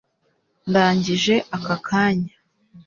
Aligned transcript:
ndangije 0.69 1.35
aka 1.55 1.75
kanya 1.87 2.33